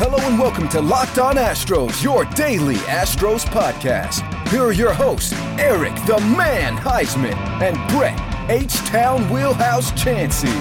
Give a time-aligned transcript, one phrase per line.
[0.00, 4.22] Hello and welcome to Locked On Astros, your daily Astros podcast.
[4.46, 8.16] Here are your hosts, Eric the Man Heisman and Brett
[8.48, 10.54] H Town Wheelhouse Chansey.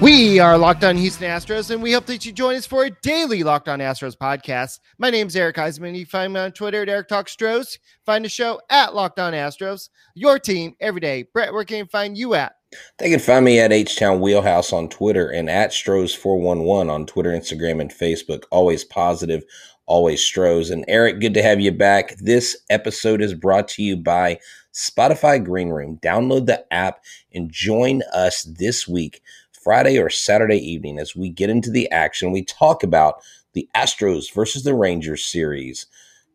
[0.00, 2.90] We are Locked On Houston Astros, and we hope that you join us for a
[3.02, 4.80] daily Locked On Astros podcast.
[4.98, 5.96] My name is Eric Heisman.
[5.96, 7.78] You find me on Twitter at Eric Talk Stros.
[8.04, 9.90] Find the show at Locked On Astros.
[10.16, 11.26] Your team every day.
[11.32, 12.54] Brett, where can you find you at?
[12.98, 17.30] They can find me at H Town Wheelhouse on Twitter and at Stros411 on Twitter,
[17.30, 18.44] Instagram, and Facebook.
[18.50, 19.42] Always positive,
[19.86, 20.70] always Stros.
[20.70, 22.16] And Eric, good to have you back.
[22.18, 24.38] This episode is brought to you by
[24.72, 25.98] Spotify Green Room.
[26.00, 27.02] Download the app
[27.34, 29.20] and join us this week
[29.52, 32.30] Friday or Saturday evening as we get into the action.
[32.30, 33.16] We talk about
[33.52, 35.86] the Astros versus the Rangers series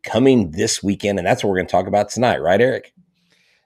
[0.03, 1.17] coming this weekend.
[1.17, 2.93] And that's what we're going to talk about tonight, right, Eric?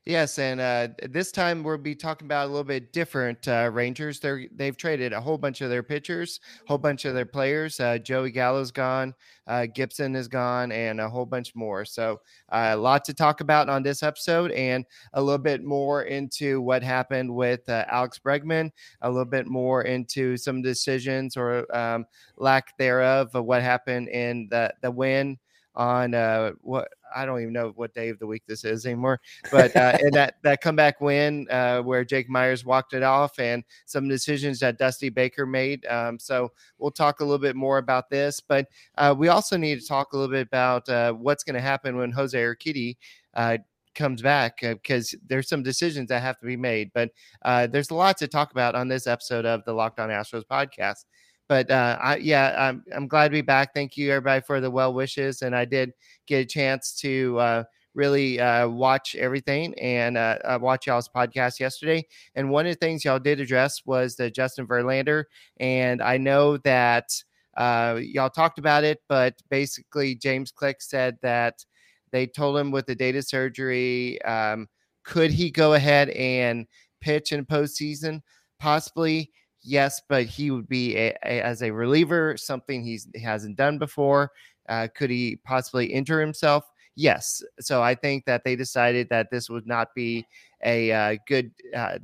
[0.05, 4.19] Yes, and uh, this time we'll be talking about a little bit different uh, Rangers.
[4.19, 7.79] They're they've traded a whole bunch of their pitchers, a whole bunch of their players.
[7.79, 9.13] Uh, Joey Gallo's gone,
[9.45, 11.85] uh, Gibson is gone, and a whole bunch more.
[11.85, 14.83] So uh, a lot to talk about on this episode, and
[15.13, 19.83] a little bit more into what happened with uh, Alex Bregman, a little bit more
[19.83, 22.05] into some decisions or um,
[22.37, 25.37] lack thereof of what happened in the the win
[25.75, 26.13] on
[26.61, 29.19] what I don't even know what day of the week this is anymore.
[29.51, 33.63] But uh, and that that comeback win uh, where Jake Meyers walked it off, and
[33.85, 35.85] some decisions that Dusty Baker made.
[35.85, 39.79] Um, so we'll talk a little bit more about this, but uh, we also need
[39.79, 42.97] to talk a little bit about uh, what's going to happen when Jose Urquidy
[43.33, 43.57] uh,
[43.95, 46.91] comes back because uh, there's some decisions that have to be made.
[46.93, 47.11] But
[47.43, 50.43] uh, there's a lot to talk about on this episode of the Locked On Astros
[50.49, 51.05] podcast.
[51.49, 53.73] But uh, I, yeah, I'm, I'm glad to be back.
[53.73, 55.41] Thank you, everybody, for the well wishes.
[55.41, 55.91] And I did
[56.27, 57.63] get a chance to uh,
[57.95, 62.05] really uh, watch everything and uh, uh, watch y'all's podcast yesterday.
[62.35, 65.23] And one of the things y'all did address was the Justin Verlander.
[65.59, 67.09] And I know that
[67.57, 71.65] uh, y'all talked about it, but basically, James Click said that
[72.11, 74.67] they told him with the data surgery, um,
[75.03, 76.67] could he go ahead and
[77.01, 78.21] pitch in postseason?
[78.59, 79.31] Possibly
[79.61, 84.31] yes, but he would be a, a, as a reliever, something he hasn't done before.
[84.67, 86.63] Uh, could he possibly injure himself?
[86.95, 87.41] Yes.
[87.59, 90.25] So I think that they decided that this would not be
[90.63, 91.97] a uh, good uh,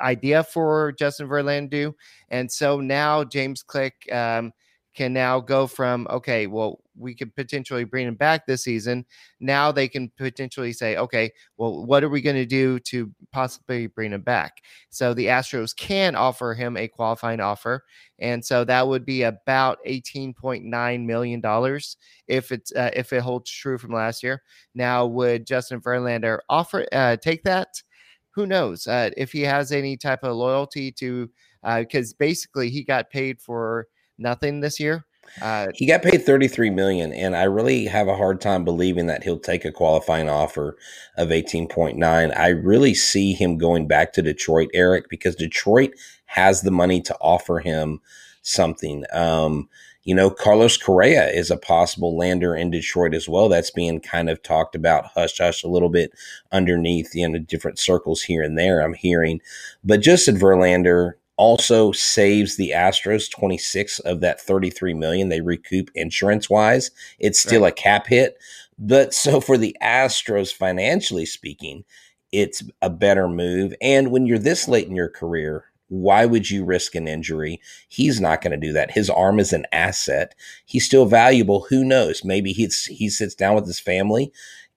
[0.00, 1.92] idea for Justin Verlander.
[2.30, 4.52] And so now James Click um,
[4.94, 9.04] can now go from, okay, well, we could potentially bring him back this season.
[9.40, 13.86] Now they can potentially say, okay, well, what are we going to do to possibly
[13.86, 14.62] bring him back?
[14.90, 17.84] So the Astros can offer him a qualifying offer,
[18.18, 21.96] and so that would be about eighteen point nine million dollars
[22.28, 24.42] if it's uh, if it holds true from last year.
[24.74, 27.82] Now, would Justin Verlander offer uh, take that?
[28.30, 31.30] Who knows uh, if he has any type of loyalty to
[31.62, 35.04] because uh, basically he got paid for nothing this year.
[35.40, 39.24] Uh, he got paid 33 million and I really have a hard time believing that
[39.24, 40.76] he'll take a qualifying offer
[41.16, 42.36] of 18.9.
[42.36, 45.92] I really see him going back to Detroit, Eric, because Detroit
[46.26, 48.00] has the money to offer him
[48.42, 49.04] something.
[49.12, 49.68] Um,
[50.06, 53.48] you know, Carlos Correa is a possible lander in Detroit as well.
[53.48, 56.12] That's being kind of talked about hush hush a little bit
[56.52, 58.80] underneath, you know, different circles here and there.
[58.80, 59.40] I'm hearing,
[59.82, 66.48] but Justin Verlander, also saves the Astros 26 of that 33 million they recoup insurance
[66.48, 66.90] wise.
[67.18, 67.72] It's still right.
[67.72, 68.38] a cap hit.
[68.78, 71.84] But so for the Astros, financially speaking,
[72.32, 73.74] it's a better move.
[73.80, 77.60] And when you're this late in your career, why would you risk an injury?
[77.88, 78.90] He's not going to do that.
[78.90, 80.34] His arm is an asset.
[80.64, 81.66] He's still valuable.
[81.70, 82.24] Who knows?
[82.24, 84.32] Maybe he's, he sits down with his family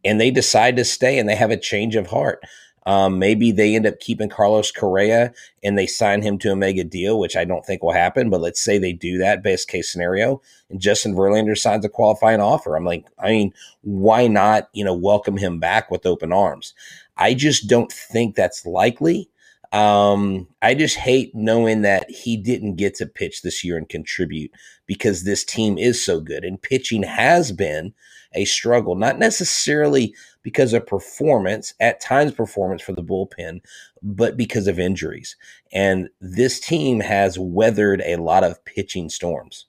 [0.05, 2.43] and they decide to stay and they have a change of heart.
[2.85, 6.83] Um, maybe they end up keeping Carlos Correa and they sign him to a mega
[6.83, 8.29] deal, which I don't think will happen.
[8.29, 12.41] But let's say they do that, best case scenario, and Justin Verlander signs a qualifying
[12.41, 12.75] offer.
[12.75, 16.73] I'm like, I mean, why not, you know, welcome him back with open arms?
[17.17, 19.29] I just don't think that's likely.
[19.71, 24.51] Um, I just hate knowing that he didn't get to pitch this year and contribute
[24.87, 27.93] because this team is so good and pitching has been
[28.33, 33.61] a struggle, not necessarily because of performance, at times performance for the bullpen,
[34.01, 35.35] but because of injuries.
[35.73, 39.65] And this team has weathered a lot of pitching storms.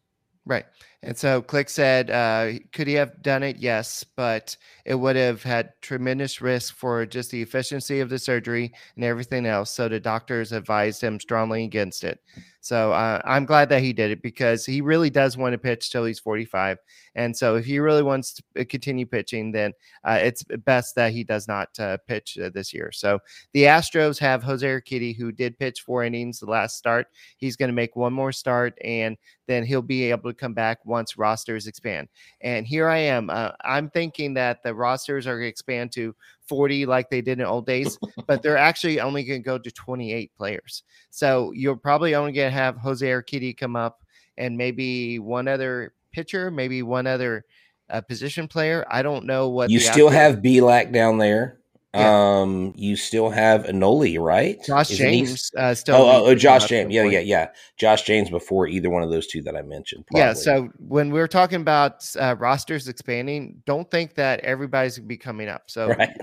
[0.46, 0.66] Right.
[1.02, 3.56] And so Click said, uh, could he have done it?
[3.56, 8.72] Yes, but it would have had tremendous risk for just the efficiency of the surgery
[8.96, 9.70] and everything else.
[9.70, 12.20] So the doctors advised him strongly against it.
[12.60, 15.90] So uh, I'm glad that he did it because he really does want to pitch
[15.90, 16.78] till he's 45.
[17.14, 19.72] And so if he really wants to uh, continue pitching, then
[20.04, 22.92] uh, it's best that he does not uh, pitch uh, this year.
[22.92, 23.18] So
[23.54, 27.06] the Astros have Jose Urquidy, who did pitch four innings the last start.
[27.38, 29.16] He's going to make one more start, and
[29.46, 32.08] then he'll be able to come back once rosters expand.
[32.42, 33.30] And here I am.
[33.30, 36.14] Uh, I'm thinking that the rosters are going to expand to
[36.50, 39.70] 40 like they did in old days, but they're actually only going to go to
[39.70, 40.82] 28 players.
[41.10, 44.02] So you're probably only going to have Jose Urquidy come up
[44.36, 47.44] and maybe one other pitcher, maybe one other
[47.88, 48.84] uh, position player.
[48.90, 51.59] I don't know what you still have Bielak down there.
[51.94, 52.40] Yeah.
[52.40, 54.62] Um, you still have Enoli, right?
[54.64, 55.50] Josh Isn't James.
[55.56, 56.94] Uh, still oh, oh, oh Josh James.
[56.94, 57.48] Yeah, yeah, yeah.
[57.78, 60.06] Josh James before either one of those two that I mentioned.
[60.06, 60.20] Probably.
[60.20, 60.34] Yeah.
[60.34, 65.48] So when we're talking about uh, rosters expanding, don't think that everybody's gonna be coming
[65.48, 65.68] up.
[65.68, 66.16] So right.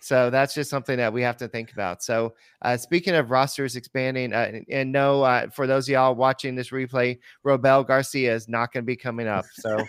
[0.00, 2.02] So that's just something that we have to think about.
[2.02, 6.14] So uh, speaking of rosters expanding, uh, and, and, no, uh, for those of y'all
[6.14, 9.44] watching this replay, Robel Garcia is not going to be coming up.
[9.52, 9.84] So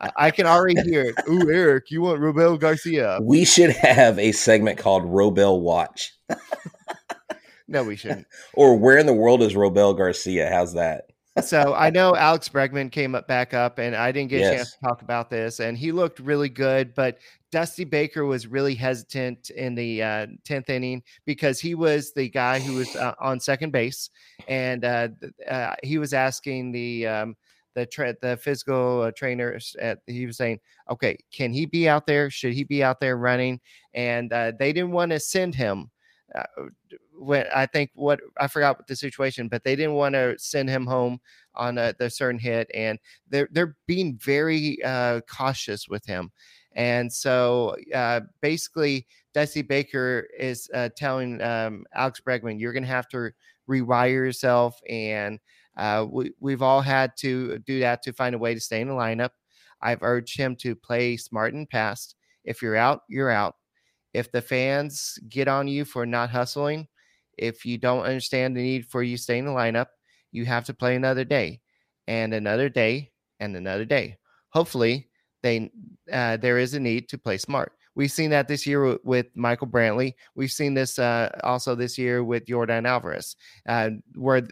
[0.00, 1.16] I, I, can already hear it.
[1.28, 3.18] Ooh, Eric, you want Robel Garcia?
[3.20, 6.14] We should have a segment called Robel Watch.
[7.66, 8.26] no, we shouldn't.
[8.54, 10.48] or where in the world is Robel Garcia?
[10.48, 11.06] How's that?
[11.42, 14.52] So I know Alex Bregman came up back up, and I didn't get yes.
[14.52, 17.18] a chance to talk about this, and he looked really good, but
[17.50, 22.60] Dusty Baker was really hesitant in the uh, 10th inning because he was the guy
[22.60, 24.10] who was uh, on second base,
[24.48, 25.08] and uh,
[25.48, 27.36] uh he was asking the um,
[27.74, 29.76] the tra- the physical uh, trainers.
[29.80, 30.60] At, he was saying,
[30.90, 32.30] "Okay, can he be out there?
[32.30, 33.60] Should he be out there running?"
[33.92, 35.90] And uh, they didn't want to send him
[37.16, 40.68] when I think what I forgot what the situation, but they didn't want to send
[40.68, 41.20] him home
[41.54, 46.32] on a, certain hit, and they're they're being very uh, cautious with him.
[46.74, 52.88] And so uh, basically, Dusty Baker is uh, telling um, Alex Bregman, you're going to
[52.88, 53.30] have to
[53.68, 54.80] rewire yourself.
[54.88, 55.38] And
[55.76, 58.88] uh, we, we've all had to do that to find a way to stay in
[58.88, 59.30] the lineup.
[59.82, 62.14] I've urged him to play smart and pass.
[62.44, 63.56] If you're out, you're out.
[64.12, 66.86] If the fans get on you for not hustling,
[67.38, 69.86] if you don't understand the need for you staying in the lineup,
[70.32, 71.60] you have to play another day
[72.06, 74.16] and another day and another day.
[74.50, 75.08] Hopefully,
[75.42, 75.70] they
[76.12, 77.72] uh, there is a need to play smart.
[77.94, 80.14] We've seen that this year with Michael Brantley.
[80.34, 83.36] We've seen this uh, also this year with Yordan Alvarez,
[83.68, 84.42] uh, where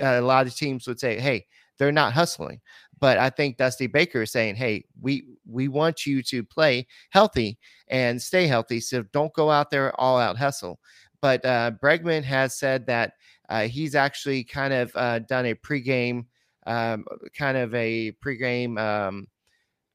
[0.00, 1.46] a lot of teams would say, "Hey,
[1.78, 2.60] they're not hustling."
[2.98, 7.58] But I think Dusty Baker is saying, "Hey, we we want you to play healthy
[7.88, 8.80] and stay healthy.
[8.80, 10.78] So don't go out there all out hustle."
[11.22, 13.14] But uh, Bregman has said that
[13.48, 16.26] uh, he's actually kind of uh, done a pregame,
[16.66, 17.04] um,
[17.36, 19.28] kind of a pregame um,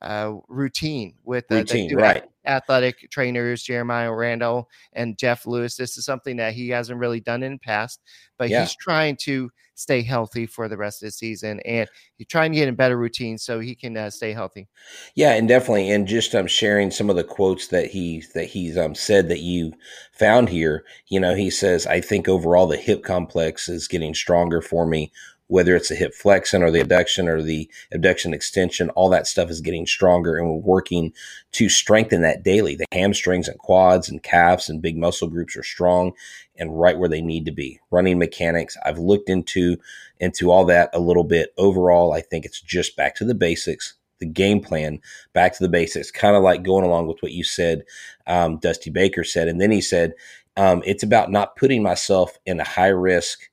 [0.01, 2.23] uh, routine with uh, routine, right.
[2.45, 5.75] athletic trainers, Jeremiah Randall and Jeff Lewis.
[5.75, 8.01] This is something that he hasn't really done in the past,
[8.37, 8.61] but yeah.
[8.61, 12.57] he's trying to stay healthy for the rest of the season and he's trying to
[12.57, 14.67] get in better routine so he can uh, stay healthy.
[15.13, 18.77] Yeah, and definitely, and just um, sharing some of the quotes that he that he's
[18.77, 19.73] um said that you
[20.11, 20.83] found here.
[21.07, 25.11] You know, he says, "I think overall the hip complex is getting stronger for me."
[25.47, 29.49] Whether it's the hip flexion or the abduction or the abduction extension, all that stuff
[29.49, 31.13] is getting stronger and we're working
[31.53, 32.75] to strengthen that daily.
[32.75, 36.11] The hamstrings and quads and calves and big muscle groups are strong
[36.57, 37.79] and right where they need to be.
[37.91, 39.77] Running mechanics, I've looked into
[40.19, 41.53] into all that a little bit.
[41.57, 43.93] Overall, I think it's just back to the basics.
[44.19, 44.99] The game plan,
[45.33, 47.83] back to the basics, kind of like going along with what you said,
[48.25, 49.47] um, Dusty Baker said.
[49.47, 50.13] And then he said,
[50.57, 53.47] um, it's about not putting myself in a high risk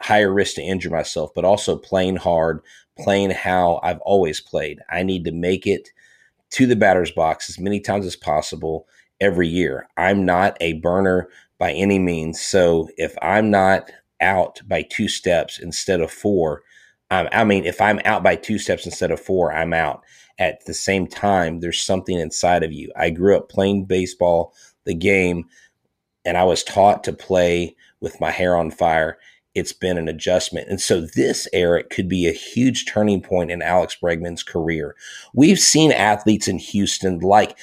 [0.00, 2.60] higher risk to injure myself, but also playing hard,
[2.98, 4.80] playing how I've always played.
[4.90, 5.90] I need to make it
[6.50, 8.86] to the batter's box as many times as possible
[9.20, 9.88] every year.
[9.96, 12.40] I'm not a burner by any means.
[12.40, 16.62] So if I'm not out by two steps instead of four,
[17.10, 20.02] I'm, I mean, if I'm out by two steps instead of four, I'm out.
[20.38, 22.92] At the same time, there's something inside of you.
[22.96, 25.46] I grew up playing baseball, the game,
[26.26, 29.18] and I was taught to play with my hair on fire
[29.56, 30.68] it's been an adjustment.
[30.68, 34.94] And so this, Eric, could be a huge turning point in Alex Bregman's career.
[35.32, 37.58] We've seen athletes in Houston like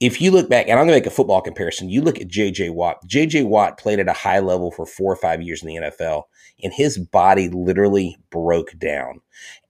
[0.00, 2.28] if you look back, and I'm going to make a football comparison, you look at
[2.28, 3.06] JJ Watt.
[3.06, 6.24] JJ Watt played at a high level for four or five years in the NFL,
[6.62, 9.20] and his body literally broke down.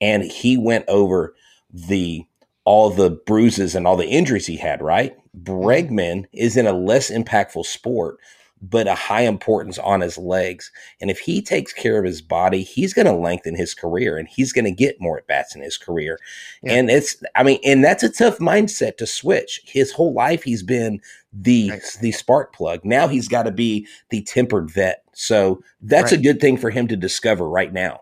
[0.01, 1.35] And he went over
[1.73, 2.25] the
[2.65, 5.17] all the bruises and all the injuries he had, right?
[5.37, 5.53] Mm-hmm.
[5.53, 8.19] Bregman is in a less impactful sport
[8.63, 10.71] but a high importance on his legs.
[11.01, 14.29] And if he takes care of his body, he's going to lengthen his career and
[14.29, 16.19] he's going to get more at bats in his career.
[16.63, 16.75] Yeah.
[16.75, 19.61] And it's, I mean, and that's a tough mindset to switch.
[19.65, 21.01] His whole life, he's been
[21.33, 21.83] the right.
[22.01, 22.85] the spark plug.
[22.85, 25.05] Now he's got to be the tempered vet.
[25.13, 26.21] So that's right.
[26.21, 28.01] a good thing for him to discover right now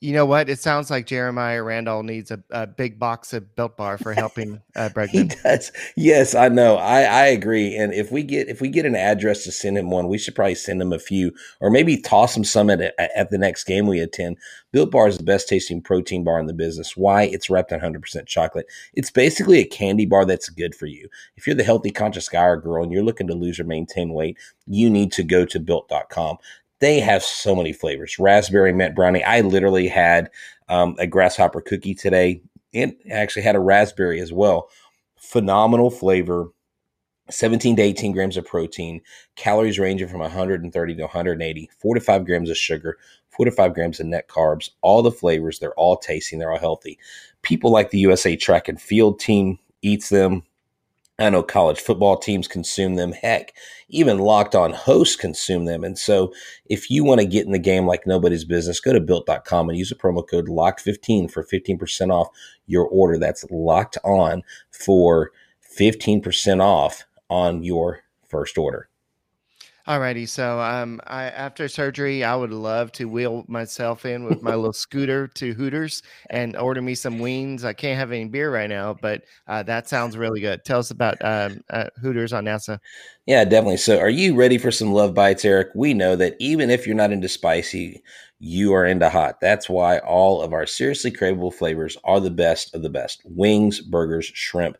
[0.00, 0.48] you know what?
[0.48, 4.60] It sounds like Jeremiah Randall needs a, a big box of Built Bar for helping
[4.76, 5.08] uh, Bregman.
[5.10, 5.72] he does.
[5.96, 6.76] Yes, I know.
[6.76, 7.76] I, I agree.
[7.76, 10.34] And if we get if we get an address to send him one, we should
[10.34, 13.86] probably send him a few, or maybe toss him some at, at the next game
[13.86, 14.36] we attend.
[14.72, 16.96] Built Bar is the best tasting protein bar in the business.
[16.96, 17.24] Why?
[17.24, 18.66] It's wrapped in 100% chocolate.
[18.94, 21.08] It's basically a candy bar that's good for you.
[21.36, 24.12] If you're the healthy, conscious guy or girl and you're looking to lose or maintain
[24.12, 26.38] weight, you need to go to built.com
[26.80, 28.18] they have so many flavors.
[28.18, 29.22] Raspberry mint brownie.
[29.22, 30.30] I literally had
[30.68, 32.42] um, a grasshopper cookie today
[32.74, 34.68] and actually had a raspberry as well.
[35.16, 36.48] Phenomenal flavor.
[37.28, 39.00] 17 to 18 grams of protein.
[39.36, 42.98] Calories ranging from 130 to 180 4 to 5 grams of sugar.
[43.28, 44.70] 4 to 5 grams of net carbs.
[44.80, 46.98] All the flavors they're all tasting they're all healthy.
[47.42, 50.42] People like the usa track and field team eats them
[51.20, 53.12] I know college football teams consume them.
[53.12, 53.54] Heck,
[53.88, 55.84] even locked on hosts consume them.
[55.84, 56.32] And so
[56.66, 59.78] if you want to get in the game like nobody's business, go to built.com and
[59.78, 62.28] use the promo code LOCKED15 for 15% off
[62.66, 63.18] your order.
[63.18, 65.30] That's locked on for
[65.78, 68.89] 15% off on your first order.
[69.88, 74.54] Alrighty, so um, I after surgery, I would love to wheel myself in with my
[74.54, 77.64] little scooter to Hooters and order me some wings.
[77.64, 80.64] I can't have any beer right now, but uh, that sounds really good.
[80.66, 82.78] Tell us about um, uh, Hooters on NASA.
[83.26, 83.78] Yeah, definitely.
[83.78, 85.68] So, are you ready for some love bites, Eric?
[85.74, 88.02] We know that even if you're not into spicy,
[88.38, 89.40] you are into hot.
[89.40, 93.80] That's why all of our seriously craveable flavors are the best of the best: wings,
[93.80, 94.76] burgers, shrimp,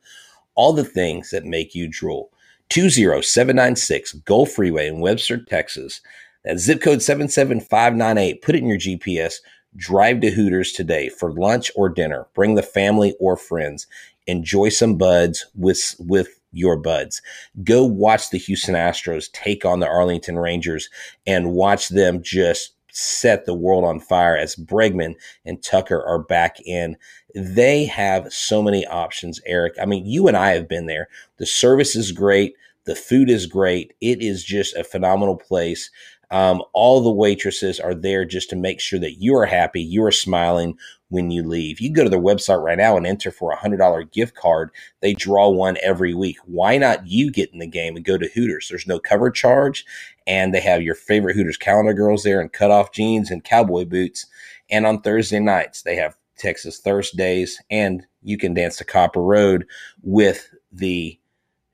[0.57, 2.31] all the things that make you drool.
[2.71, 6.01] 20796 Gulf Freeway in Webster, Texas.
[6.45, 8.43] That's zip code 77598.
[8.43, 9.35] Put it in your GPS.
[9.77, 12.27] Drive to Hooters today for lunch or dinner.
[12.35, 13.87] Bring the family or friends.
[14.27, 17.23] Enjoy some buds with with your buds.
[17.63, 20.89] Go watch the Houston Astros take on the Arlington Rangers
[21.27, 26.61] and watch them just set the world on fire as Bregman and Tucker are back
[26.65, 26.97] in.
[27.35, 29.75] They have so many options, Eric.
[29.81, 31.09] I mean, you and I have been there.
[31.39, 32.55] The service is great.
[32.85, 33.95] The food is great.
[34.01, 35.91] It is just a phenomenal place.
[36.31, 40.05] Um, all the waitresses are there just to make sure that you are happy, you
[40.05, 40.79] are smiling
[41.09, 41.81] when you leave.
[41.81, 44.71] You go to their website right now and enter for a $100 gift card.
[45.01, 46.37] They draw one every week.
[46.45, 48.69] Why not you get in the game and go to Hooters?
[48.69, 49.85] There's no cover charge,
[50.27, 54.27] and they have your favorite Hooters calendar girls there in cutoff jeans and cowboy boots.
[54.71, 59.67] And on Thursday nights, they have Texas Thursdays, and you can dance to Copper Road
[60.03, 61.19] with the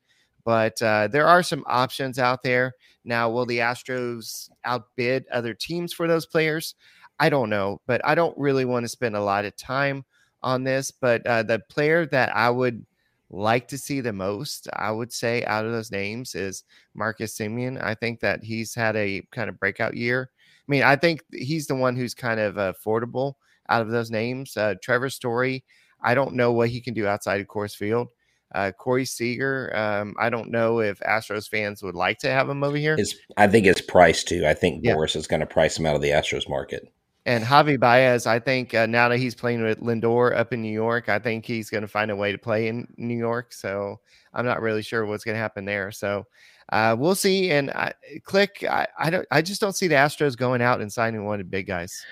[0.47, 2.73] But uh, there are some options out there
[3.03, 3.29] now.
[3.29, 6.73] Will the Astros outbid other teams for those players?
[7.19, 10.05] I don't know, but I don't really want to spend a lot of time
[10.41, 10.89] on this.
[10.89, 12.85] But uh, the player that I would
[13.29, 16.63] like to see the most, I would say, out of those names is
[16.93, 17.83] Marcus Semien.
[17.83, 20.29] I think that he's had a kind of breakout year.
[20.33, 23.33] I mean, I think he's the one who's kind of affordable
[23.67, 24.55] out of those names.
[24.55, 25.65] Uh, Trevor Story,
[26.01, 28.07] I don't know what he can do outside of Coors Field.
[28.53, 32.63] Uh, Corey Seager, um, I don't know if Astros fans would like to have him
[32.63, 32.95] over here.
[32.97, 34.45] It's, I think it's priced too.
[34.47, 34.95] I think yeah.
[34.95, 36.91] Boras is going to price him out of the Astros market.
[37.25, 40.71] And Javi Baez, I think uh, now that he's playing with Lindor up in New
[40.71, 43.51] York, I think he's going to find a way to play in New York.
[43.51, 43.99] So
[44.33, 45.91] I'm not really sure what's going to happen there.
[45.91, 46.25] So
[46.71, 47.51] uh, we'll see.
[47.51, 47.93] And I,
[48.23, 51.39] click, I, I don't, I just don't see the Astros going out and signing one
[51.39, 52.05] of the big guys.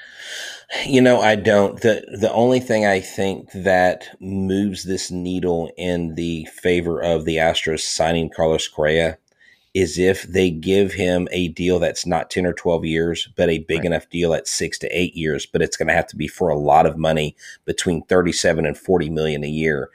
[0.86, 1.82] You know, I don't.
[1.82, 7.38] the The only thing I think that moves this needle in the favor of the
[7.38, 9.18] Astros signing Carlos Correa
[9.76, 13.60] is if they give him a deal that's not 10 or 12 years, but a
[13.60, 13.88] big right.
[13.88, 16.48] enough deal at six to eight years, but it's going to have to be for
[16.48, 17.36] a lot of money
[17.66, 19.90] between 37 and 40 million a year.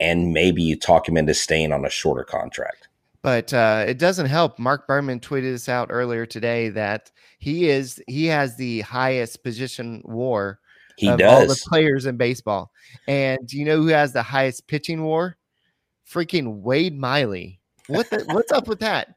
[0.00, 2.88] And maybe you talk him into staying on a shorter contract.
[3.22, 4.58] But uh, it doesn't help.
[4.58, 10.02] Mark Berman tweeted this out earlier today that he is he has the highest position
[10.04, 10.60] war
[10.96, 11.42] he of does.
[11.42, 12.70] all the players in baseball.
[13.06, 15.36] And do you know who has the highest pitching war?
[16.10, 17.60] Freaking Wade Miley.
[17.88, 19.14] What the, what's up with that?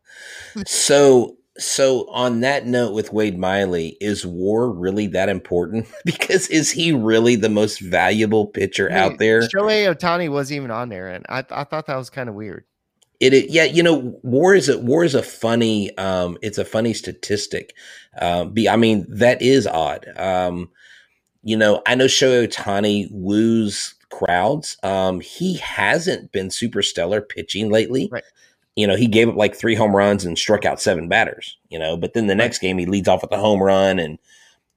[0.65, 5.87] so so on that note with Wade Miley, is War really that important?
[6.05, 9.41] because is he really the most valuable pitcher I mean, out there?
[9.41, 12.65] Shohei Ohtani wasn't even on there, and I, I thought that was kind of weird.
[13.19, 16.65] It, it, yeah, you know, war is a war is a funny um it's a
[16.65, 17.73] funny statistic.
[18.19, 20.07] Um be I mean, that is odd.
[20.17, 20.69] Um,
[21.43, 24.77] you know, I know Shohei Ohtani woos crowds.
[24.83, 28.09] Um, he hasn't been super stellar pitching lately.
[28.11, 28.23] Right
[28.79, 31.77] you know, he gave up like three home runs and struck out seven batters, you
[31.77, 34.17] know, but then the next game he leads off with a home run and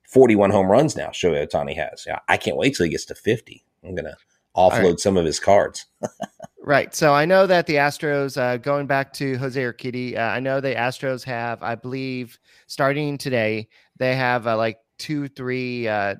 [0.08, 2.04] 41 home runs now Shohei Ohtani has.
[2.04, 3.64] Yeah, I can't wait till he gets to 50.
[3.84, 4.16] I'm going to
[4.56, 4.98] offload right.
[4.98, 5.86] some of his cards.
[6.62, 6.94] right.
[6.94, 10.60] So I know that the Astros, uh, going back to Jose Urquidy, uh, I know
[10.60, 16.14] the Astros have, I believe, starting today, they have uh, like two, three uh,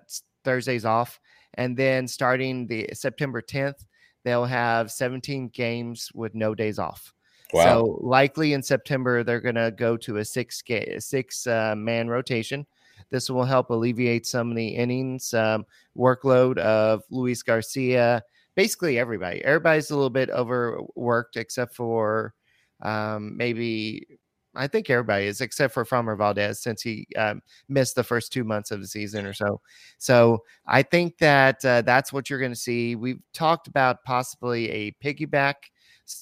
[0.45, 1.19] Thursdays off.
[1.55, 3.85] And then starting the September 10th,
[4.25, 7.13] they'll have 17 games with no days off.
[7.53, 7.65] Wow.
[7.65, 12.09] So likely in September they're going to go to a six ga- six uh, man
[12.09, 12.67] rotation.
[13.11, 18.23] This will help alleviate some of the innings um, workload of Luis Garcia.
[18.55, 19.45] Basically, everybody.
[19.45, 22.35] Everybody's a little bit overworked except for
[22.83, 24.07] um, maybe
[24.55, 28.45] I think everybody is, except for Framber Valdez, since he um, missed the first two
[28.45, 29.61] months of the season or so.
[29.99, 32.95] So I think that uh, that's what you're going to see.
[32.95, 35.55] We've talked about possibly a piggyback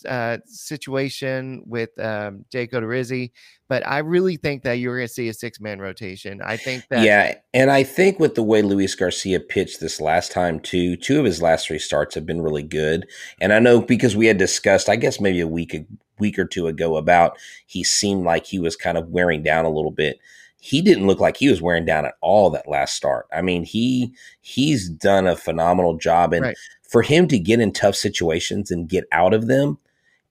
[0.09, 3.33] uh, situation with um, Jake Odorizzi,
[3.69, 6.41] but I really think that you're going to see a six man rotation.
[6.43, 7.03] I think that.
[7.05, 7.37] Yeah.
[7.55, 11.25] And I think with the way Luis Garcia pitched this last time, too, two of
[11.25, 13.07] his last three starts have been really good.
[13.41, 15.87] And I know because we had discussed, I guess maybe a week, a
[16.19, 19.71] week or two ago about he seemed like he was kind of wearing down a
[19.71, 20.19] little bit
[20.63, 23.27] he didn't look like he was wearing down at all that last start.
[23.33, 26.57] I mean, he he's done a phenomenal job and right
[26.91, 29.79] for him to get in tough situations and get out of them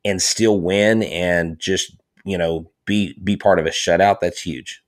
[0.04, 4.84] and still win and just you know be be part of a shutout that's huge.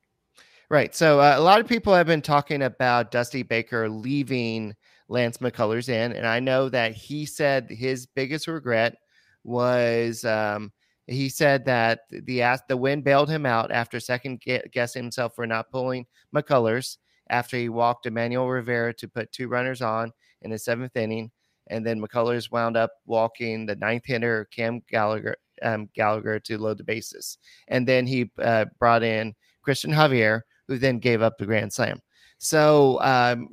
[0.68, 0.94] Right.
[0.94, 4.74] So uh, a lot of people have been talking about dusty baker leaving
[5.08, 8.96] lance mccullers in and i know that he said his biggest regret
[9.44, 10.72] was um,
[11.06, 14.40] he said that the the win bailed him out after second
[14.72, 16.96] guessing himself for not pulling mccullers
[17.28, 21.30] after he walked emmanuel rivera to put two runners on in the seventh inning
[21.72, 26.78] and then McCullers wound up walking the ninth hitter Cam Gallagher um, Gallagher to load
[26.78, 31.46] the bases, and then he uh, brought in Christian Javier, who then gave up the
[31.46, 32.00] grand slam.
[32.38, 33.48] So um,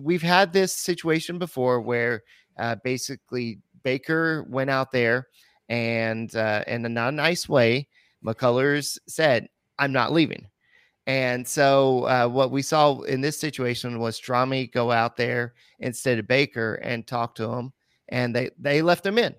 [0.00, 2.22] we've had this situation before where
[2.58, 5.26] uh, basically Baker went out there
[5.68, 7.88] and uh, in a not nice way,
[8.24, 10.46] McCullers said, "I'm not leaving."
[11.06, 16.18] And so uh, what we saw in this situation was Strami go out there instead
[16.18, 17.72] of Baker and talk to him,
[18.08, 19.34] and they they left him in.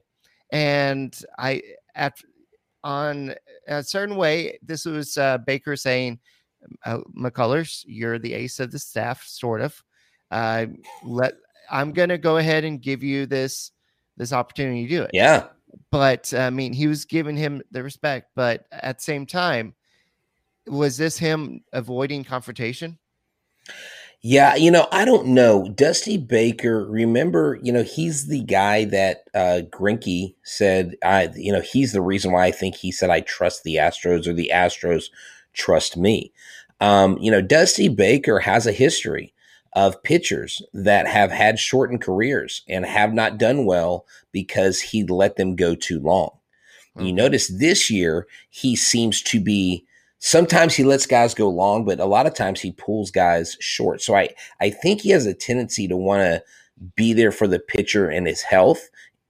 [0.51, 1.63] And I
[1.95, 2.17] at
[2.83, 3.33] on
[3.67, 6.19] a certain way, this was uh, Baker saying,
[6.85, 9.83] uh, "McCullers, you're the ace of the staff, sort of.
[10.29, 10.67] Uh,
[11.03, 11.33] let
[11.71, 13.71] I'm gonna go ahead and give you this
[14.17, 15.47] this opportunity to do it." Yeah.
[15.91, 19.73] But I mean, he was giving him the respect, but at the same time
[20.67, 22.97] was this him avoiding confrontation?
[24.21, 25.69] Yeah, you know, I don't know.
[25.69, 31.61] Dusty Baker, remember, you know, he's the guy that uh Greinke said I you know,
[31.61, 35.05] he's the reason why I think he said I trust the Astros or the Astros
[35.53, 36.31] trust me.
[36.81, 39.33] Um, you know, Dusty Baker has a history
[39.73, 45.35] of pitchers that have had shortened careers and have not done well because he let
[45.35, 46.31] them go too long.
[46.97, 49.85] You notice this year he seems to be
[50.25, 54.01] sometimes he lets guys go long, but a lot of times he pulls guys short.
[54.01, 56.43] So I, I think he has a tendency to want to
[56.95, 58.89] be there for the pitcher and his health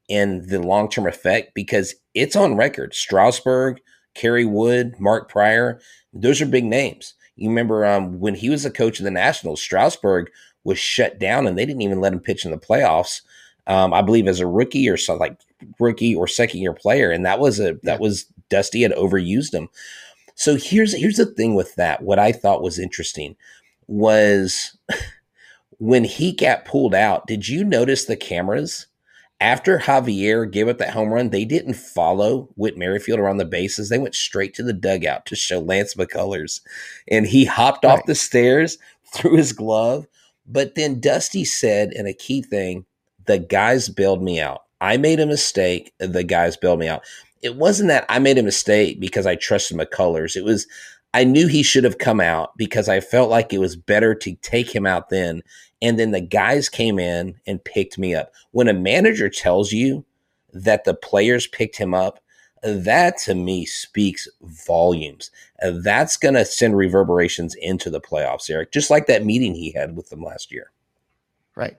[0.09, 2.93] and the long term effect because it's on record.
[2.93, 3.81] Strasburg,
[4.13, 5.81] Kerry Wood, Mark Prior,
[6.13, 7.13] those are big names.
[7.35, 10.31] You remember um, when he was a coach of the Nationals, Strasburg
[10.63, 13.21] was shut down and they didn't even let him pitch in the playoffs.
[13.67, 15.39] Um, I believe as a rookie or something like
[15.77, 19.67] rookie or second year player, and that was a that was Dusty had overused him.
[20.35, 22.03] So here's here's the thing with that.
[22.03, 23.35] What I thought was interesting
[23.87, 24.77] was
[25.79, 27.27] when he got pulled out.
[27.27, 28.87] Did you notice the cameras
[29.41, 33.89] After Javier gave up that home run, they didn't follow Whit Merrifield around the bases.
[33.89, 36.61] They went straight to the dugout to show Lance McCullers.
[37.09, 37.91] And he hopped right.
[37.99, 38.77] off the stairs,
[39.13, 40.07] threw his glove.
[40.47, 42.85] But then Dusty said, and a key thing,
[43.25, 44.63] the guys bailed me out.
[44.81, 45.93] I made a mistake.
[45.99, 47.03] The guys bailed me out.
[47.41, 50.35] It wasn't that I made a mistake because I trusted McCullers.
[50.35, 50.67] It was
[51.13, 54.35] I knew he should have come out because I felt like it was better to
[54.41, 55.43] take him out then.
[55.81, 58.33] And then the guys came in and picked me up.
[58.51, 60.03] When a manager tells you
[60.51, 62.19] that the players picked him up,
[62.63, 65.31] that to me speaks volumes.
[65.61, 69.95] That's going to send reverberations into the playoffs, Eric, just like that meeting he had
[69.95, 70.71] with them last year.
[71.55, 71.77] Right.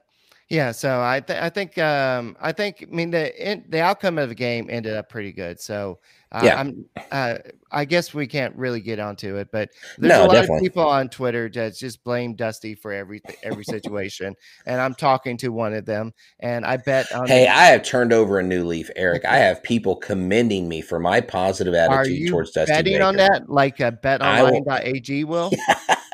[0.49, 4.17] Yeah, so I th- I think um, I think I mean the in, the outcome
[4.17, 5.59] of the game ended up pretty good.
[5.59, 5.99] So
[6.31, 7.39] uh, yeah, I'm uh,
[7.73, 10.59] I guess we can't really get onto it, but there's no, a lot definitely.
[10.59, 15.37] of people on Twitter that just blame Dusty for every every situation, and I'm talking
[15.39, 17.11] to one of them, and I bet.
[17.13, 19.25] On hey, I have turned over a new leaf, Eric.
[19.25, 22.73] I have people commending me for my positive attitude towards Dusty.
[22.73, 23.05] Betting Baker.
[23.05, 25.51] on that, like a betonline.ag will.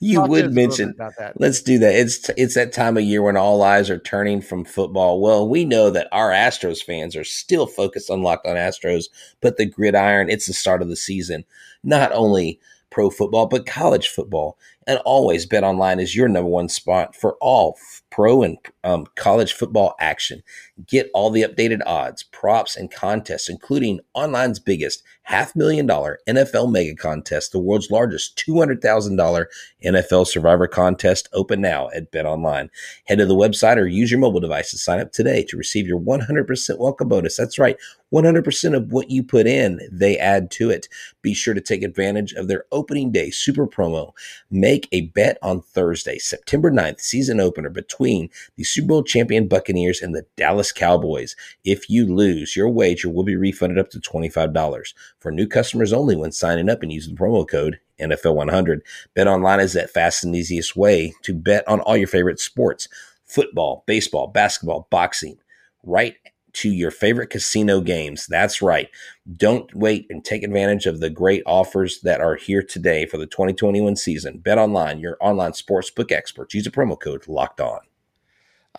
[0.00, 0.94] you Talk would mention
[1.36, 1.94] let's do that.
[1.94, 5.20] It's it's that time of year when all eyes are turning from football.
[5.20, 9.06] Well we know that our astros fans are still focused on locked on astros
[9.40, 11.44] but the gridiron it's the start of the season.
[11.82, 14.58] Not only pro football but college football.
[14.84, 17.78] And always bet online is your number one spot for all
[18.10, 20.42] pro and um, college football action.
[20.86, 26.70] Get all the updated odds, props, and contests, including online's biggest half million dollar NFL
[26.70, 29.46] mega contest, the world's largest $200,000
[29.84, 32.70] NFL survivor contest, open now at Bet Online.
[33.06, 35.86] Head to the website or use your mobile device to sign up today to receive
[35.86, 37.36] your 100% welcome bonus.
[37.36, 37.76] That's right,
[38.12, 40.88] 100% of what you put in, they add to it.
[41.22, 44.12] Be sure to take advantage of their opening day super promo.
[44.50, 50.02] Make a bet on Thursday, September 9th, season opener between the Super Bowl champion Buccaneers
[50.02, 51.36] and the Dallas Cowboys.
[51.64, 56.16] If you lose, your wager will be refunded up to $25 for new customers only
[56.16, 58.80] when signing up and using the promo code NFL100.
[59.14, 62.88] Bet online is that fast and easiest way to bet on all your favorite sports
[63.24, 65.38] football, baseball, basketball, boxing,
[65.82, 66.16] right
[66.52, 68.26] to your favorite casino games.
[68.26, 68.88] That's right.
[69.36, 73.26] Don't wait and take advantage of the great offers that are here today for the
[73.26, 74.38] 2021 season.
[74.38, 76.54] Bet online, your online sportsbook experts.
[76.54, 77.80] Use a promo code locked on.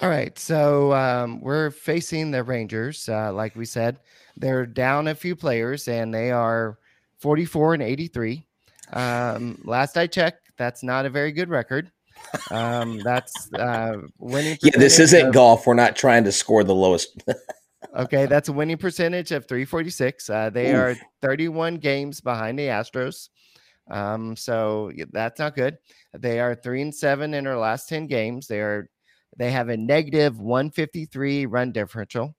[0.01, 0.38] All right.
[0.39, 3.08] So um, we're facing the Rangers.
[3.08, 3.99] Uh, like we said,
[4.36, 6.79] they're down a few players and they are
[7.19, 8.45] 44 and 83.
[8.91, 11.91] Um, last I checked, that's not a very good record.
[12.51, 14.58] Um, that's uh, winning.
[14.63, 15.67] Yeah, this isn't of, golf.
[15.67, 17.23] We're not trying to score the lowest.
[17.95, 20.29] okay, that's a winning percentage of 346.
[20.29, 20.75] Uh, they Oof.
[20.75, 23.29] are 31 games behind the Astros.
[23.91, 25.77] Um, so that's not good.
[26.13, 28.47] They are three and seven in their last 10 games.
[28.47, 28.89] They are
[29.38, 32.36] they have a negative 153 run differential.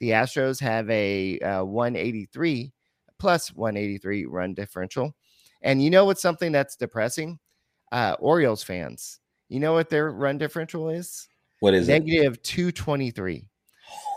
[0.00, 2.72] The Astros have a uh, 183
[3.18, 5.14] plus 183 run differential.
[5.62, 7.38] And you know what's something that's depressing?
[7.90, 9.20] Uh, Orioles fans.
[9.48, 11.26] You know what their run differential is?
[11.60, 12.44] What is Negative it?
[12.44, 13.48] 223.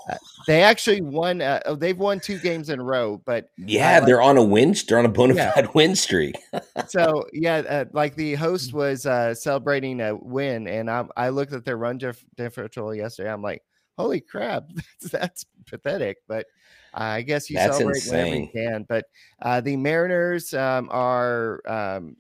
[0.10, 0.16] Uh,
[0.48, 1.42] they actually won.
[1.42, 4.44] Uh, oh, they've won two games in a row, but yeah, uh, they're on a
[4.44, 4.76] win.
[4.88, 5.72] They're on a bona fide yeah.
[5.74, 6.36] win streak.
[6.88, 11.54] so yeah, uh, like the host was uh, celebrating a win, and I, I looked
[11.54, 13.32] at their run dif- differential yesterday.
[13.32, 13.64] I'm like,
[13.98, 16.18] holy crap, that's, that's pathetic.
[16.28, 16.48] But
[16.94, 18.18] I guess you that's celebrate insane.
[18.18, 18.86] whenever you can.
[18.88, 19.06] But
[19.42, 22.18] uh, the Mariners um, are um,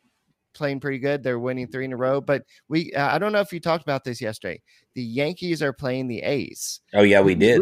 [0.53, 1.23] playing pretty good.
[1.23, 2.21] They're winning three in a row.
[2.21, 4.61] But we, uh, I don't know if you talked about this yesterday.
[4.95, 6.81] The Yankees are playing the A's.
[6.93, 7.61] Oh yeah, we did.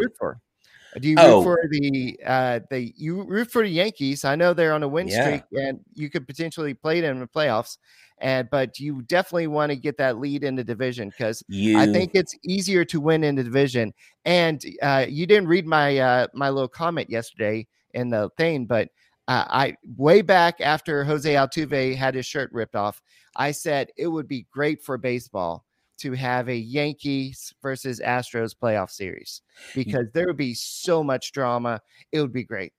[0.98, 1.42] Do you root oh.
[1.42, 4.24] for the uh the you root for the Yankees?
[4.24, 5.22] I know they're on a win yeah.
[5.22, 7.78] streak and you could potentially play them in the playoffs.
[8.18, 12.12] And but you definitely want to get that lead in the division because I think
[12.14, 13.94] it's easier to win in the division.
[14.24, 18.88] And uh you didn't read my uh my little comment yesterday in the thing, but
[19.30, 23.00] uh, I way back after Jose Altuve had his shirt ripped off,
[23.36, 25.64] I said it would be great for baseball
[25.98, 31.80] to have a Yankees versus Astros playoff series because there would be so much drama.
[32.10, 32.72] It would be great.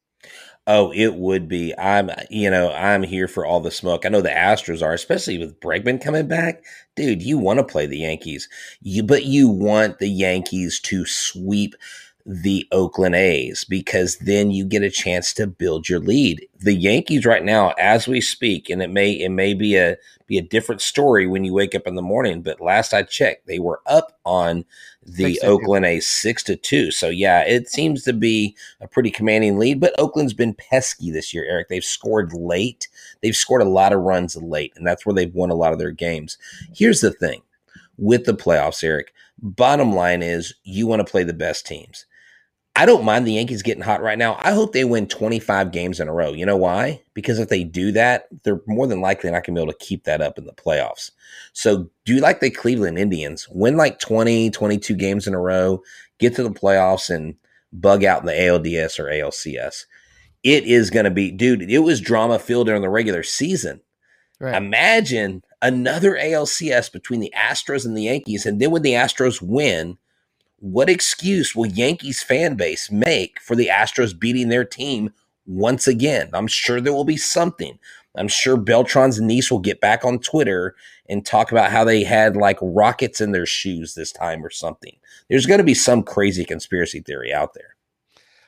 [0.68, 1.74] Oh, it would be.
[1.78, 4.06] I'm, you know, I'm here for all the smoke.
[4.06, 6.66] I know the Astros are, especially with Bregman coming back.
[6.98, 8.50] Dude, you want to play the Yankees,
[8.82, 11.76] you, but you want the Yankees to sweep
[12.26, 16.48] the Oakland A's because then you get a chance to build your lead.
[16.60, 20.38] The Yankees right now, as we speak, and it may it may be a be
[20.38, 23.60] a different story when you wake up in the morning, but last I checked, they
[23.60, 24.64] were up on
[25.04, 26.92] the Oakland A's six to two.
[26.92, 29.80] So yeah, it seems to be a pretty commanding lead.
[29.80, 31.70] But Oakland's been pesky this year, Eric.
[31.70, 32.88] They've scored late.
[33.22, 35.80] They've scored a lot of runs late, and that's where they've won a lot of
[35.80, 36.38] their games.
[36.74, 37.42] Here's the thing
[37.98, 39.14] with the playoffs, Eric.
[39.42, 42.06] Bottom line is you want to play the best teams
[42.76, 44.38] I don't mind the Yankees getting hot right now.
[44.40, 46.32] I hope they win 25 games in a row.
[46.32, 47.04] You know why?
[47.14, 49.86] Because if they do that, they're more than likely not going to be able to
[49.86, 51.12] keep that up in the playoffs.
[51.52, 55.84] So do you like the Cleveland Indians, win like 20, 22 games in a row,
[56.18, 57.36] get to the playoffs and
[57.74, 59.86] bug out in the ALDS or ALCS.
[60.44, 63.82] It is going to be, dude, it was drama filled during the regular season.
[64.40, 64.56] Right.
[64.56, 68.46] Imagine another ALCS between the Astros and the Yankees.
[68.46, 69.98] And then when the Astros win,
[70.62, 75.12] what excuse will Yankees fan base make for the Astros beating their team
[75.48, 76.30] once again?
[76.34, 77.80] I'm sure there will be something.
[78.16, 80.76] I'm sure Beltran's niece will get back on Twitter
[81.10, 84.96] and talk about how they had like rockets in their shoes this time or something.
[85.30, 87.76] There's going to be some crazy conspiracy theory out there.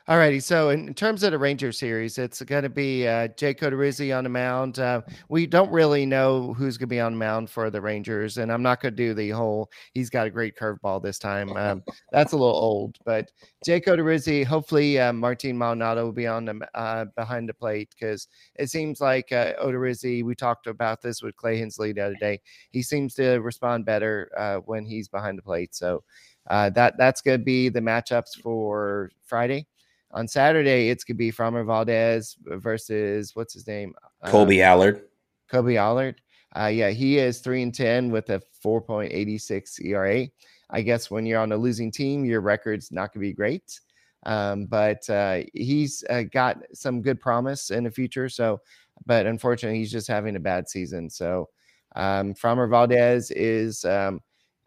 [0.05, 0.41] All righty.
[0.41, 4.25] So, in, terms of the Ranger series, it's going to be uh, Jake Odorizzi on
[4.25, 4.79] the mound.
[4.79, 8.37] Uh, we don't really know who's going to be on the mound for the Rangers,
[8.37, 11.55] and I'm not going to do the whole he's got a great curveball this time.
[11.55, 13.31] Um, that's a little old, but
[13.65, 18.27] Jake Odorizzi, hopefully, uh, Martin Maldonado will be on the uh, behind the plate because
[18.55, 22.41] it seems like uh, Odorizzi, we talked about this with Clay Hensley the other day.
[22.71, 25.73] He seems to respond better uh, when he's behind the plate.
[25.73, 26.03] So,
[26.49, 29.65] uh, that that's going to be the matchups for Friday
[30.13, 33.93] on Saturday, it's gonna be Framber Valdez versus what's his name?
[34.25, 35.01] Kolby um, Allard.
[35.51, 36.21] Kolby Allard.
[36.55, 40.27] Uh, yeah, he is three and ten with a 4.86 ERA.
[40.69, 43.79] I guess when you're on a losing team, your record's not gonna be great.
[44.25, 48.29] Um, but uh, he's uh, got some good promise in the future.
[48.29, 48.61] So,
[49.05, 51.09] but unfortunately, he's just having a bad season.
[51.09, 51.49] So,
[51.95, 53.83] um, Framber Valdez is.
[53.83, 54.21] Um,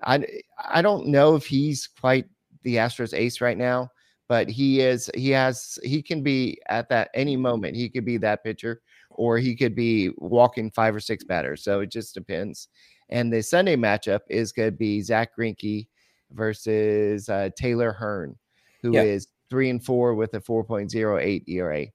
[0.04, 0.26] I
[0.62, 2.26] I don't know if he's quite
[2.64, 3.90] the Astros ace right now
[4.29, 8.17] but he is he has he can be at that any moment he could be
[8.17, 12.69] that pitcher or he could be walking five or six batters so it just depends
[13.09, 15.87] and the sunday matchup is going to be zach Greinke
[16.33, 18.37] versus uh, taylor hearn
[18.83, 19.03] who yeah.
[19.03, 21.87] is three and four with a 4.08 era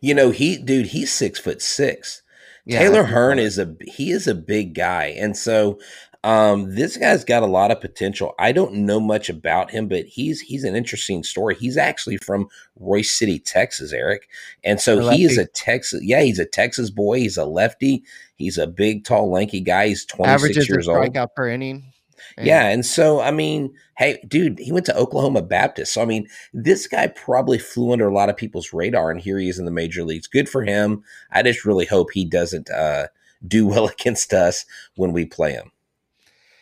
[0.00, 2.22] you know he dude he's six foot six.
[2.64, 5.78] Yeah, Taylor Hearn is a he is a big guy, and so
[6.24, 8.34] um, this guy's got a lot of potential.
[8.38, 11.54] I don't know much about him, but he's he's an interesting story.
[11.54, 12.48] He's actually from
[12.80, 14.28] Royse City, Texas, Eric,
[14.64, 16.02] and so he is a Texas.
[16.02, 17.18] Yeah, he's a Texas boy.
[17.20, 18.02] He's a lefty.
[18.34, 19.88] He's a big, tall, lanky guy.
[19.88, 20.98] He's twenty six years old.
[20.98, 21.92] Strikeout per inning.
[22.36, 25.92] Yeah, and so I mean, hey, dude, he went to Oklahoma Baptist.
[25.92, 29.38] So I mean, this guy probably flew under a lot of people's radar, and here
[29.38, 30.26] he is in the major leagues.
[30.26, 31.04] Good for him.
[31.30, 33.06] I just really hope he doesn't uh,
[33.46, 35.70] do well against us when we play him.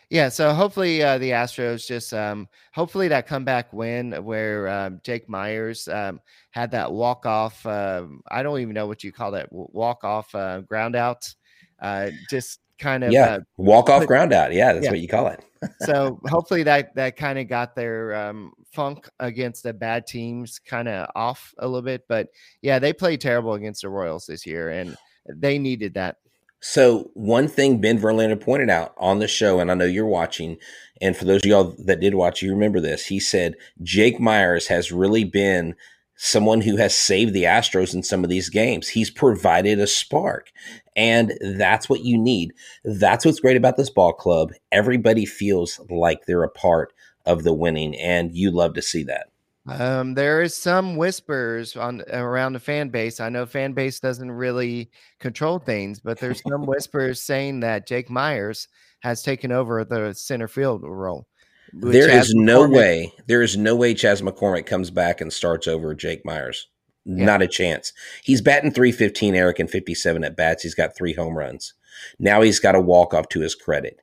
[0.09, 5.29] Yeah, so hopefully uh, the Astros just um, hopefully that comeback win where um, Jake
[5.29, 7.67] Meyers um, had that walk off.
[7.67, 11.35] Uh, I don't even know what you call that walk off uh, ground out.
[11.83, 14.53] Uh, just kind of yeah uh, walk off ground out.
[14.53, 14.91] Yeah, that's yeah.
[14.91, 15.45] what you call it.
[15.81, 20.89] so hopefully that that kind of got their um, funk against the bad teams kind
[20.89, 22.05] of off a little bit.
[22.09, 22.29] But
[22.63, 24.97] yeah, they played terrible against the Royals this year, and
[25.29, 26.19] they needed that.
[26.61, 30.57] So one thing Ben Verlander pointed out on the show, and I know you're watching,
[31.01, 33.07] and for those of y'all that did watch, you remember this.
[33.07, 35.75] He said Jake Meyers has really been
[36.17, 38.89] someone who has saved the Astros in some of these games.
[38.89, 40.51] He's provided a spark,
[40.97, 42.55] and that's what you need.
[42.85, 44.53] That's what's great about this ball club.
[44.73, 46.95] Everybody feels like they're a part
[47.27, 49.27] of the winning, and you love to see that.
[49.69, 53.19] Um, there is some whispers on around the fan base.
[53.21, 58.09] I know fan base doesn't really control things, but there's some whispers saying that Jake
[58.09, 58.69] Meyers
[59.01, 61.27] has taken over the center field role.
[61.73, 63.13] There is no McCormick, way.
[63.27, 66.69] There is no way Chas McCormick comes back and starts over Jake Meyers.
[67.05, 67.25] Yeah.
[67.25, 67.93] Not a chance.
[68.23, 70.63] He's batting 315, Eric, and 57 at bats.
[70.63, 71.75] He's got three home runs.
[72.19, 74.01] Now he's got a walk off to his credit.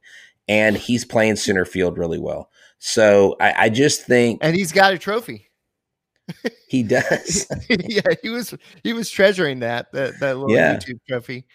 [0.47, 2.49] And he's playing center field really well.
[2.79, 5.49] So I, I just think And he's got a trophy.
[6.67, 7.47] He does.
[7.69, 10.77] yeah, he was he was treasuring that that, that little yeah.
[10.77, 11.45] YouTube trophy.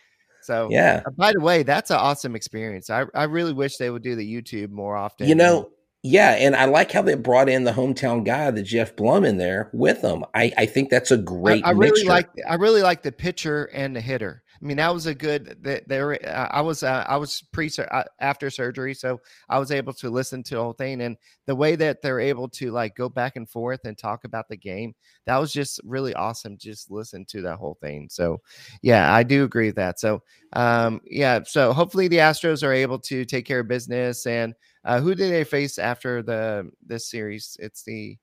[0.42, 1.02] So yeah.
[1.04, 2.88] Uh, by the way, that's an awesome experience.
[2.88, 5.28] I, I really wish they would do the YouTube more often.
[5.28, 5.70] You know,
[6.02, 9.36] yeah, and I like how they brought in the hometown guy, the Geoff Blum, in
[9.36, 10.24] there with them.
[10.32, 11.64] I, I think that's a great.
[11.64, 12.28] I, I really like.
[12.48, 14.42] I really like the pitcher and the hitter.
[14.60, 15.56] I mean, that was a good.
[15.86, 20.10] There, I was uh, I was pre uh, after surgery, so I was able to
[20.10, 21.16] listen to the whole thing, and
[21.46, 24.56] the way that they're able to like go back and forth and talk about the
[24.56, 24.94] game,
[25.26, 26.56] that was just really awesome.
[26.56, 28.08] Just listen to that whole thing.
[28.10, 28.40] So,
[28.82, 30.00] yeah, I do agree with that.
[30.00, 30.22] So,
[30.54, 34.26] um, yeah, so hopefully the Astros are able to take care of business.
[34.26, 37.56] And uh, who did they face after the this series?
[37.60, 38.16] It's the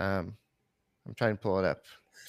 [0.00, 0.36] um,
[1.06, 1.82] I'm trying to pull it up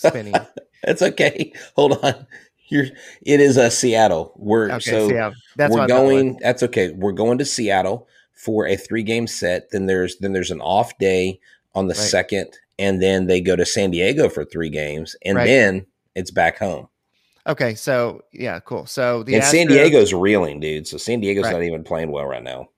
[0.09, 0.35] spinning.
[0.83, 1.53] That's okay.
[1.75, 2.25] Hold on.
[2.69, 2.85] You're,
[3.25, 4.33] it is a uh, Seattle.
[4.37, 5.33] We're okay, so Seattle.
[5.57, 6.37] That's we're going.
[6.41, 6.91] That's okay.
[6.91, 9.71] We're going to Seattle for a three game set.
[9.71, 11.39] Then there's then there's an off day
[11.75, 12.09] on the Right.
[12.09, 12.47] second,
[12.79, 15.45] and then they go to San Diego for three games, and Right.
[15.45, 15.85] then
[16.15, 16.87] it's back home.
[17.47, 18.85] Okay, so yeah, cool.
[18.85, 20.87] So the and San Diego's reeling, dude.
[20.87, 21.53] So San Diego's Right.
[21.53, 22.69] not even playing well right now.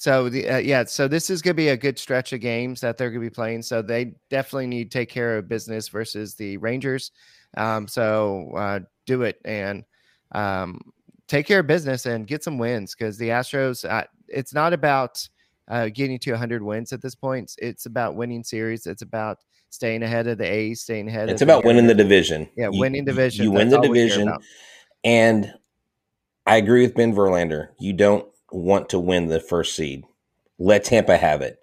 [0.00, 2.80] So the uh, yeah, so this is going to be a good stretch of games
[2.80, 3.60] that they're going to be playing.
[3.60, 7.10] So they definitely need to take care of business versus the Rangers.
[7.58, 9.84] Um, so uh, do it and
[10.32, 10.80] um,
[11.28, 13.86] take care of business and get some wins because the Astros.
[13.86, 15.28] Uh, it's not about
[15.68, 17.54] uh, getting to 100 wins at this point.
[17.58, 18.86] It's about winning series.
[18.86, 19.36] It's about
[19.68, 21.28] staying ahead of the A's, staying ahead.
[21.28, 22.48] It's of the about winning the division.
[22.56, 23.44] Yeah, You- winning division.
[23.44, 24.32] You win the all we care division,
[25.04, 25.52] and
[26.46, 27.68] I agree with Ben Verlander.
[27.78, 30.04] You don't want to win the first seed.
[30.58, 31.58] Let Tampa have it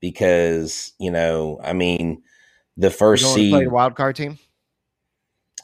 [0.00, 1.60] because you know.
[1.62, 2.22] I mean,
[2.76, 3.52] the first seed.
[3.52, 4.38] play wild card team.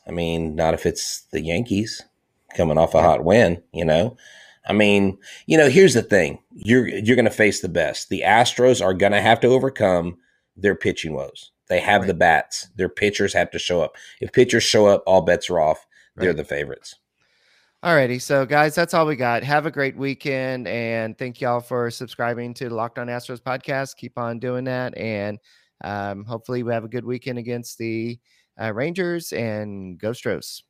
[0.07, 2.03] I mean, not if it's the Yankees
[2.57, 4.17] coming off a hot win, you know.
[4.69, 6.39] I mean, you know, here's the thing.
[6.53, 8.09] You're you're going to face the best.
[8.09, 10.17] The Astros are going to have to overcome
[10.57, 11.51] their pitching woes.
[11.69, 12.09] They have Right.
[12.09, 12.69] the bats.
[12.77, 13.97] Their pitchers have to show up.
[14.21, 15.87] If pitchers show up, all bets are off.
[16.17, 16.95] They're the favorites.
[17.85, 19.45] Alrighty, so guys, that's all we got.
[19.45, 23.97] Have a great weekend, and thank y'all for subscribing to the Locked On Astros podcast.
[23.97, 25.39] Keep on doing that, and
[25.85, 28.19] um, hopefully we have a good weekend against the
[28.61, 30.66] uh, Rangers and Go Stros.